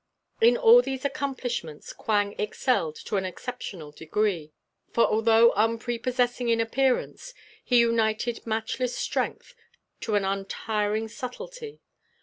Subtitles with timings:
[0.41, 4.51] In all these accomplishments Quang excelled to an exceptional degree;
[4.91, 9.53] for although unprepossessing in appearance he united matchless strength
[9.99, 11.81] to an untiring subtlety.